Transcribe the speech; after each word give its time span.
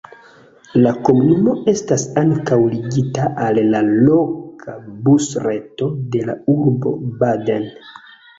La 0.85 0.91
komunumo 1.09 1.51
estas 1.73 2.05
ankaŭ 2.21 2.57
ligita 2.71 3.27
al 3.49 3.59
la 3.75 3.83
loka 3.91 4.75
busreto 5.11 5.91
de 6.17 6.25
la 6.31 6.39
urbo 6.57 6.97
Baden. 7.23 7.71